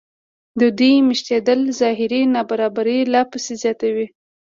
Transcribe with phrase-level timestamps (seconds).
[0.59, 4.07] د دوی مېشتېدل ظاهري نابرابري لا پسې زیاتوي